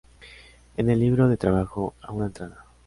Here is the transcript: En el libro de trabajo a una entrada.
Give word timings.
En 0.77 0.89
el 0.89 0.97
libro 0.99 1.29
de 1.29 1.37
trabajo 1.37 1.93
a 2.01 2.11
una 2.11 2.25
entrada. 2.25 2.65